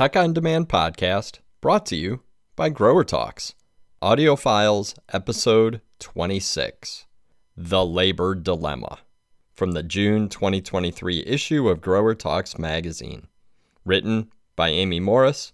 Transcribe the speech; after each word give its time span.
Tech 0.00 0.16
on 0.16 0.32
Demand 0.32 0.66
podcast 0.66 1.40
brought 1.60 1.84
to 1.84 1.94
you 1.94 2.22
by 2.56 2.70
Grower 2.70 3.04
Talks. 3.04 3.54
Audio 4.00 4.34
Files, 4.34 4.94
Episode 5.12 5.82
26 5.98 7.04
The 7.54 7.84
Labor 7.84 8.34
Dilemma. 8.34 9.00
From 9.52 9.72
the 9.72 9.82
June 9.82 10.30
2023 10.30 11.24
issue 11.26 11.68
of 11.68 11.82
Grower 11.82 12.14
Talks 12.14 12.58
magazine. 12.58 13.26
Written 13.84 14.32
by 14.56 14.70
Amy 14.70 15.00
Morris. 15.00 15.52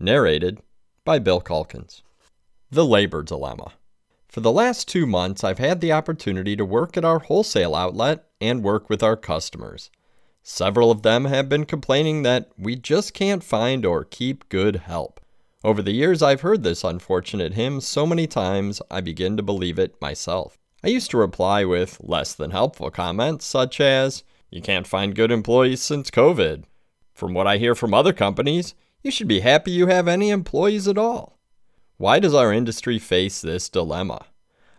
Narrated 0.00 0.62
by 1.04 1.18
Bill 1.18 1.42
Calkins. 1.42 2.02
The 2.70 2.86
Labor 2.86 3.22
Dilemma. 3.22 3.72
For 4.26 4.40
the 4.40 4.50
last 4.50 4.88
two 4.88 5.04
months, 5.04 5.44
I've 5.44 5.58
had 5.58 5.82
the 5.82 5.92
opportunity 5.92 6.56
to 6.56 6.64
work 6.64 6.96
at 6.96 7.04
our 7.04 7.18
wholesale 7.18 7.74
outlet 7.74 8.24
and 8.40 8.64
work 8.64 8.88
with 8.88 9.02
our 9.02 9.18
customers. 9.18 9.90
Several 10.42 10.90
of 10.90 11.02
them 11.02 11.26
have 11.26 11.48
been 11.48 11.64
complaining 11.64 12.22
that 12.22 12.50
we 12.58 12.74
just 12.74 13.14
can't 13.14 13.44
find 13.44 13.86
or 13.86 14.04
keep 14.04 14.48
good 14.48 14.76
help. 14.76 15.20
Over 15.64 15.82
the 15.82 15.92
years, 15.92 16.22
I've 16.22 16.40
heard 16.40 16.64
this 16.64 16.82
unfortunate 16.82 17.54
hymn 17.54 17.80
so 17.80 18.04
many 18.04 18.26
times, 18.26 18.82
I 18.90 19.00
begin 19.00 19.36
to 19.36 19.42
believe 19.42 19.78
it 19.78 20.00
myself. 20.00 20.58
I 20.82 20.88
used 20.88 21.12
to 21.12 21.16
reply 21.16 21.64
with 21.64 21.98
less 22.00 22.34
than 22.34 22.50
helpful 22.50 22.90
comments, 22.90 23.46
such 23.46 23.80
as, 23.80 24.24
You 24.50 24.60
can't 24.60 24.86
find 24.86 25.14
good 25.14 25.30
employees 25.30 25.80
since 25.80 26.10
COVID. 26.10 26.64
From 27.14 27.34
what 27.34 27.46
I 27.46 27.58
hear 27.58 27.76
from 27.76 27.94
other 27.94 28.12
companies, 28.12 28.74
you 29.02 29.12
should 29.12 29.28
be 29.28 29.40
happy 29.40 29.70
you 29.70 29.86
have 29.86 30.08
any 30.08 30.30
employees 30.30 30.88
at 30.88 30.98
all. 30.98 31.38
Why 31.98 32.18
does 32.18 32.34
our 32.34 32.52
industry 32.52 32.98
face 32.98 33.40
this 33.40 33.68
dilemma? 33.68 34.26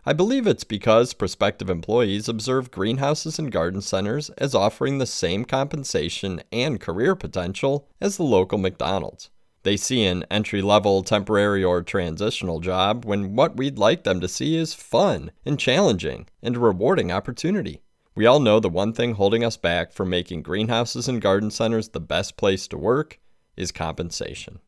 I 0.06 0.12
believe 0.12 0.46
it's 0.46 0.64
because 0.64 1.14
prospective 1.14 1.70
employees 1.70 2.28
observe 2.28 2.70
greenhouses 2.70 3.38
and 3.38 3.50
garden 3.50 3.80
centers 3.80 4.28
as 4.36 4.54
offering 4.54 4.98
the 4.98 5.06
same 5.06 5.46
compensation 5.46 6.42
and 6.52 6.78
career 6.78 7.14
potential 7.14 7.88
as 8.02 8.18
the 8.18 8.22
local 8.22 8.58
McDonald's. 8.58 9.30
They 9.62 9.78
see 9.78 10.04
an 10.04 10.26
entry 10.30 10.60
level, 10.60 11.02
temporary, 11.02 11.64
or 11.64 11.82
transitional 11.82 12.60
job 12.60 13.06
when 13.06 13.34
what 13.34 13.56
we'd 13.56 13.78
like 13.78 14.04
them 14.04 14.20
to 14.20 14.28
see 14.28 14.56
is 14.56 14.74
fun 14.74 15.30
and 15.46 15.58
challenging 15.58 16.26
and 16.42 16.56
a 16.56 16.60
rewarding 16.60 17.10
opportunity. 17.10 17.80
We 18.14 18.26
all 18.26 18.40
know 18.40 18.60
the 18.60 18.68
one 18.68 18.92
thing 18.92 19.14
holding 19.14 19.42
us 19.42 19.56
back 19.56 19.90
from 19.90 20.10
making 20.10 20.42
greenhouses 20.42 21.08
and 21.08 21.22
garden 21.22 21.50
centers 21.50 21.88
the 21.88 22.00
best 22.00 22.36
place 22.36 22.68
to 22.68 22.76
work 22.76 23.18
is 23.56 23.72
compensation. 23.72 24.60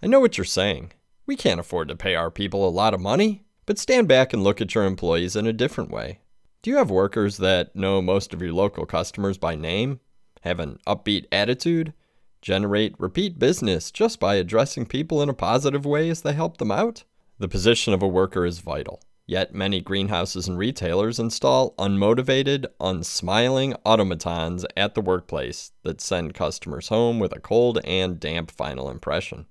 I 0.00 0.06
know 0.06 0.20
what 0.20 0.38
you're 0.38 0.44
saying. 0.44 0.92
We 1.26 1.34
can't 1.34 1.58
afford 1.58 1.88
to 1.88 1.96
pay 1.96 2.14
our 2.14 2.30
people 2.30 2.66
a 2.66 2.70
lot 2.70 2.94
of 2.94 3.00
money. 3.00 3.43
But 3.66 3.78
stand 3.78 4.08
back 4.08 4.32
and 4.32 4.42
look 4.42 4.60
at 4.60 4.74
your 4.74 4.84
employees 4.84 5.36
in 5.36 5.46
a 5.46 5.52
different 5.52 5.90
way. 5.90 6.20
Do 6.62 6.70
you 6.70 6.76
have 6.76 6.90
workers 6.90 7.38
that 7.38 7.74
know 7.74 8.02
most 8.02 8.34
of 8.34 8.42
your 8.42 8.52
local 8.52 8.86
customers 8.86 9.38
by 9.38 9.54
name, 9.54 10.00
have 10.42 10.60
an 10.60 10.78
upbeat 10.86 11.26
attitude, 11.32 11.94
generate 12.42 12.94
repeat 12.98 13.38
business 13.38 13.90
just 13.90 14.20
by 14.20 14.34
addressing 14.34 14.86
people 14.86 15.22
in 15.22 15.28
a 15.28 15.34
positive 15.34 15.86
way 15.86 16.10
as 16.10 16.22
they 16.22 16.34
help 16.34 16.58
them 16.58 16.70
out? 16.70 17.04
The 17.38 17.48
position 17.48 17.94
of 17.94 18.02
a 18.02 18.08
worker 18.08 18.44
is 18.44 18.60
vital. 18.60 19.00
Yet 19.26 19.54
many 19.54 19.80
greenhouses 19.80 20.46
and 20.46 20.58
retailers 20.58 21.18
install 21.18 21.74
unmotivated, 21.76 22.66
unsmiling 22.78 23.74
automatons 23.86 24.66
at 24.76 24.94
the 24.94 25.00
workplace 25.00 25.72
that 25.82 26.02
send 26.02 26.34
customers 26.34 26.88
home 26.88 27.18
with 27.18 27.32
a 27.32 27.40
cold 27.40 27.78
and 27.84 28.20
damp 28.20 28.50
final 28.50 28.90
impression. 28.90 29.46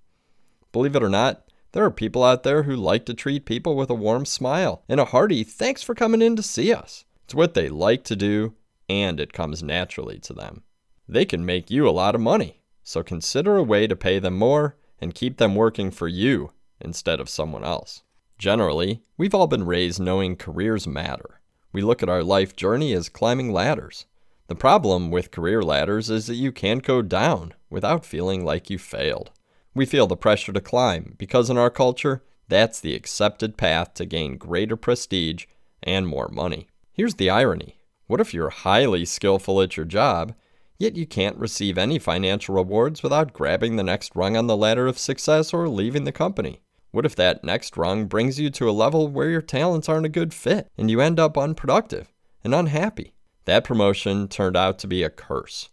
Believe 0.72 0.95
it 0.95 1.03
or 1.03 1.09
not, 1.09 1.48
there 1.73 1.83
are 1.83 1.91
people 1.91 2.23
out 2.23 2.43
there 2.43 2.63
who 2.63 2.75
like 2.75 3.05
to 3.05 3.13
treat 3.13 3.45
people 3.45 3.75
with 3.75 3.89
a 3.89 3.95
warm 3.95 4.25
smile 4.25 4.83
and 4.88 4.99
a 4.99 5.05
hearty 5.05 5.43
thanks 5.43 5.83
for 5.83 5.93
coming 5.93 6.21
in 6.21 6.35
to 6.35 6.43
see 6.43 6.71
us. 6.73 7.03
It's 7.25 7.35
what 7.35 7.55
they 7.55 7.67
like 7.67 8.03
to 8.05 8.15
do, 8.15 8.53
and 8.88 9.19
it 9.19 9.33
comes 9.33 9.63
naturally 9.63 10.19
to 10.19 10.33
them. 10.33 10.63
They 11.09 11.25
can 11.25 11.45
make 11.45 11.71
you 11.71 11.88
a 11.88 11.91
lot 11.91 12.15
of 12.15 12.21
money, 12.21 12.61
so 12.83 13.03
consider 13.03 13.57
a 13.57 13.63
way 13.63 13.88
to 13.88 13.95
pay 13.95 14.19
them 14.19 14.38
more 14.38 14.77
and 15.02 15.15
keep 15.15 15.37
them 15.37 15.55
working 15.55 15.89
for 15.89 16.08
you 16.08 16.52
instead 16.80 17.20
of 17.20 17.30
someone 17.30 17.64
else. 17.64 18.03
Generally, 18.37 19.02
we've 19.17 19.33
all 19.33 19.48
been 19.48 19.65
raised 19.65 19.99
knowing 19.99 20.36
careers 20.36 20.87
matter. 20.87 21.42
We 21.71 21.81
look 21.81 22.03
at 22.03 22.09
our 22.09 22.23
life 22.23 22.55
journey 22.55 22.93
as 22.93 23.09
climbing 23.09 23.52
ladders. 23.52 24.05
The 24.48 24.55
problem 24.55 25.09
with 25.09 25.31
career 25.31 25.64
ladders 25.64 26.09
is 26.09 26.27
that 26.27 26.36
you 26.36 26.52
can't 26.52 26.83
go 26.83 27.02
down 27.02 27.53
without 27.69 28.05
feeling 28.05 28.45
like 28.45 28.69
you 28.69 28.77
failed. 28.77 29.31
We 29.76 29.86
feel 29.86 30.08
the 30.08 30.16
pressure 30.16 30.54
to 30.54 30.61
climb 30.61 31.16
because 31.17 31.50
in 31.50 31.58
our 31.58 31.70
culture, 31.70 32.23
that's 32.48 32.80
the 32.80 32.94
accepted 32.94 33.58
path 33.58 33.94
to 33.95 34.06
gain 34.06 34.38
greater 34.38 34.76
prestige 34.76 35.45
and 35.82 36.08
more 36.08 36.30
money. 36.30 36.67
Here's 36.92 37.16
the 37.16 37.30
irony 37.30 37.80
what 38.06 38.20
if 38.20 38.34
you're 38.34 38.50
highly 38.50 39.06
skillful 39.06 39.61
at 39.61 39.76
your 39.78 39.86
job, 39.86 40.36
yet 40.78 40.95
you 40.95 41.08
can't 41.08 41.38
receive 41.38 41.78
any 41.78 41.98
financial 41.98 42.54
rewards 42.54 43.02
without 43.02 43.34
grabbing 43.34 43.76
the 43.76 43.84
next 43.84 44.16
rung 44.16 44.38
on 44.38 44.48
the 44.48 44.58
ladder 44.58 44.88
of 44.88 45.00
success 45.00 45.54
or 45.54 45.67
leaving 45.70 46.04
the 46.04 46.11
company? 46.11 46.60
What 46.92 47.05
if 47.05 47.16
that 47.16 47.44
next 47.44 47.76
rung 47.76 48.05
brings 48.05 48.40
you 48.40 48.52
to 48.52 48.70
a 48.70 48.72
level 48.72 49.08
where 49.08 49.30
your 49.30 49.42
talents 49.42 49.90
aren't 49.90 50.05
a 50.05 50.10
good 50.10 50.34
fit 50.34 50.67
and 50.78 50.92
you 50.92 51.02
end 51.02 51.20
up 51.20 51.38
unproductive 51.38 52.11
and 52.44 52.54
unhappy? 52.54 53.16
That 53.45 53.64
promotion 53.64 54.28
turned 54.28 54.55
out 54.55 54.78
to 54.80 54.88
be 54.88 55.02
a 55.02 55.10
curse. 55.10 55.70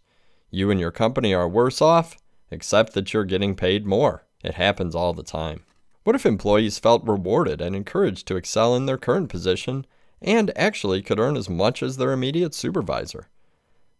You 0.49 0.71
and 0.71 0.79
your 0.79 0.91
company 0.91 1.33
are 1.33 1.47
worse 1.47 1.81
off 1.81 2.17
except 2.51 2.93
that 2.93 3.13
you're 3.13 3.23
getting 3.23 3.55
paid 3.55 3.85
more. 3.85 4.25
It 4.43 4.55
happens 4.55 4.93
all 4.93 5.13
the 5.13 5.23
time. 5.23 5.63
What 6.03 6.15
if 6.15 6.25
employees 6.25 6.79
felt 6.79 7.07
rewarded 7.07 7.61
and 7.61 7.75
encouraged 7.75 8.27
to 8.27 8.35
excel 8.35 8.75
in 8.75 8.85
their 8.85 8.97
current 8.97 9.29
position 9.29 9.85
and 10.21 10.51
actually 10.55 11.01
could 11.01 11.19
earn 11.19 11.37
as 11.37 11.49
much 11.49 11.81
as 11.81 11.97
their 11.97 12.11
immediate 12.11 12.53
supervisor? 12.53 13.27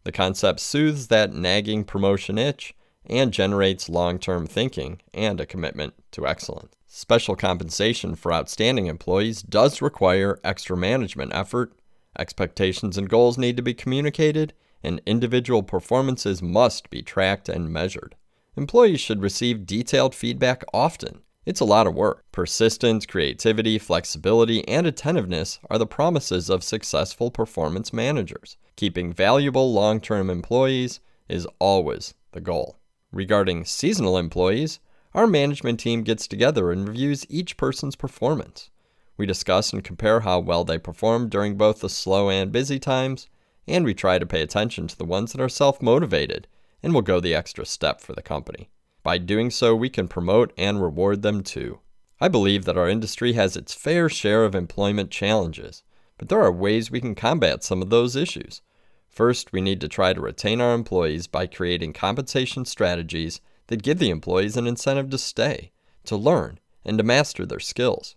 The 0.03 0.11
concept 0.11 0.59
soothes 0.59 1.07
that 1.07 1.33
nagging 1.33 1.83
promotion 1.83 2.37
itch 2.37 2.73
and 3.05 3.31
generates 3.31 3.89
long 3.89 4.19
term 4.19 4.47
thinking 4.47 5.01
and 5.13 5.39
a 5.39 5.45
commitment 5.45 5.93
to 6.11 6.27
excellence. 6.27 6.73
Special 6.87 7.35
compensation 7.35 8.15
for 8.15 8.33
outstanding 8.33 8.87
employees 8.87 9.41
does 9.41 9.81
require 9.81 10.39
extra 10.43 10.75
management 10.75 11.33
effort. 11.33 11.73
Expectations 12.17 12.97
and 12.97 13.09
goals 13.09 13.37
need 13.37 13.55
to 13.57 13.63
be 13.63 13.73
communicated, 13.73 14.53
and 14.83 15.01
individual 15.05 15.63
performances 15.63 16.41
must 16.41 16.89
be 16.89 17.01
tracked 17.01 17.47
and 17.47 17.69
measured. 17.69 18.15
Employees 18.57 18.99
should 18.99 19.21
receive 19.21 19.65
detailed 19.65 20.13
feedback 20.13 20.65
often. 20.73 21.21
It's 21.45 21.61
a 21.61 21.65
lot 21.65 21.87
of 21.87 21.95
work. 21.95 22.25
Persistence, 22.33 23.05
creativity, 23.05 23.79
flexibility, 23.79 24.67
and 24.67 24.85
attentiveness 24.85 25.59
are 25.69 25.77
the 25.77 25.87
promises 25.87 26.49
of 26.49 26.61
successful 26.61 27.31
performance 27.31 27.93
managers. 27.93 28.57
Keeping 28.75 29.13
valuable 29.13 29.71
long 29.71 30.01
term 30.01 30.29
employees 30.29 30.99
is 31.29 31.47
always 31.59 32.13
the 32.33 32.41
goal. 32.41 32.77
Regarding 33.13 33.63
seasonal 33.63 34.17
employees, 34.17 34.81
our 35.13 35.27
management 35.27 35.79
team 35.79 36.03
gets 36.03 36.27
together 36.27 36.73
and 36.73 36.89
reviews 36.89 37.25
each 37.29 37.55
person's 37.55 37.95
performance. 37.95 38.69
We 39.15 39.25
discuss 39.25 39.71
and 39.71 39.81
compare 39.81 40.21
how 40.21 40.39
well 40.39 40.65
they 40.65 40.77
perform 40.77 41.29
during 41.29 41.55
both 41.55 41.79
the 41.79 41.89
slow 41.89 42.29
and 42.29 42.51
busy 42.51 42.79
times, 42.79 43.29
and 43.65 43.85
we 43.85 43.93
try 43.93 44.19
to 44.19 44.25
pay 44.25 44.41
attention 44.41 44.87
to 44.89 44.97
the 44.97 45.05
ones 45.05 45.31
that 45.31 45.41
are 45.41 45.47
self 45.47 45.81
motivated 45.81 46.47
and 46.83 46.93
will 46.93 47.01
go 47.01 47.19
the 47.19 47.35
extra 47.35 47.65
step 47.65 48.01
for 48.01 48.13
the 48.13 48.21
company. 48.21 48.69
By 49.03 49.17
doing 49.17 49.49
so, 49.49 49.75
we 49.75 49.89
can 49.89 50.07
promote 50.07 50.53
and 50.57 50.81
reward 50.81 51.21
them 51.21 51.43
too. 51.43 51.79
I 52.19 52.27
believe 52.27 52.65
that 52.65 52.77
our 52.77 52.87
industry 52.87 53.33
has 53.33 53.57
its 53.57 53.73
fair 53.73 54.07
share 54.09 54.45
of 54.45 54.53
employment 54.53 55.09
challenges, 55.09 55.83
but 56.17 56.29
there 56.29 56.41
are 56.41 56.51
ways 56.51 56.91
we 56.91 57.01
can 57.01 57.15
combat 57.15 57.63
some 57.63 57.81
of 57.81 57.89
those 57.89 58.15
issues. 58.15 58.61
First, 59.09 59.51
we 59.51 59.59
need 59.59 59.81
to 59.81 59.87
try 59.87 60.13
to 60.13 60.21
retain 60.21 60.61
our 60.61 60.73
employees 60.73 61.27
by 61.27 61.47
creating 61.47 61.93
compensation 61.93 62.63
strategies 62.63 63.41
that 63.67 63.83
give 63.83 63.99
the 63.99 64.09
employees 64.09 64.55
an 64.55 64.67
incentive 64.67 65.09
to 65.09 65.17
stay, 65.17 65.71
to 66.05 66.15
learn, 66.15 66.59
and 66.85 66.97
to 66.97 67.03
master 67.03 67.45
their 67.45 67.59
skills. 67.59 68.15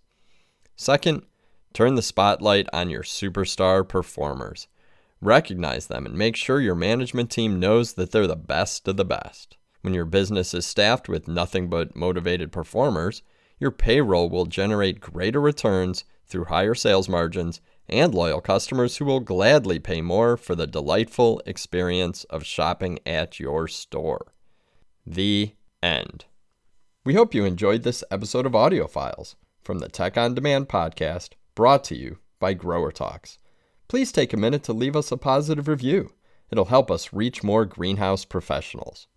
Second, 0.75 1.25
turn 1.73 1.95
the 1.95 2.01
spotlight 2.01 2.67
on 2.71 2.89
your 2.89 3.03
superstar 3.03 3.87
performers. 3.87 4.67
Recognize 5.25 5.87
them 5.87 6.05
and 6.05 6.15
make 6.15 6.35
sure 6.35 6.61
your 6.61 6.75
management 6.75 7.31
team 7.31 7.59
knows 7.59 7.93
that 7.93 8.11
they're 8.11 8.27
the 8.27 8.35
best 8.35 8.87
of 8.87 8.95
the 8.95 9.03
best. 9.03 9.57
When 9.81 9.95
your 9.95 10.05
business 10.05 10.53
is 10.53 10.67
staffed 10.67 11.09
with 11.09 11.27
nothing 11.27 11.67
but 11.67 11.95
motivated 11.95 12.51
performers, 12.51 13.23
your 13.57 13.71
payroll 13.71 14.29
will 14.29 14.45
generate 14.45 14.99
greater 14.99 15.41
returns 15.41 16.03
through 16.27 16.45
higher 16.45 16.75
sales 16.75 17.09
margins 17.09 17.59
and 17.89 18.13
loyal 18.13 18.39
customers 18.39 18.97
who 18.97 19.05
will 19.05 19.19
gladly 19.19 19.79
pay 19.79 19.99
more 19.99 20.37
for 20.37 20.53
the 20.53 20.67
delightful 20.67 21.41
experience 21.47 22.23
of 22.25 22.45
shopping 22.45 22.99
at 23.03 23.39
your 23.39 23.67
store. 23.67 24.31
The 25.07 25.53
end. 25.81 26.25
We 27.03 27.15
hope 27.15 27.33
you 27.33 27.45
enjoyed 27.45 27.81
this 27.81 28.03
episode 28.11 28.45
of 28.45 28.53
Audio 28.53 28.85
Files 28.85 29.35
from 29.63 29.79
the 29.79 29.89
Tech 29.89 30.19
on 30.19 30.35
Demand 30.35 30.69
podcast 30.69 31.29
brought 31.55 31.83
to 31.85 31.97
you 31.97 32.19
by 32.39 32.53
Grower 32.53 32.91
Talks 32.91 33.39
please 33.87 34.11
take 34.11 34.33
a 34.33 34.37
minute 34.37 34.63
to 34.63 34.73
leave 34.73 34.95
us 34.95 35.11
a 35.11 35.17
positive 35.17 35.67
review. 35.67 36.11
It'll 36.51 36.65
help 36.65 36.91
us 36.91 37.13
reach 37.13 37.43
more 37.43 37.65
greenhouse 37.65 38.25
professionals. 38.25 39.07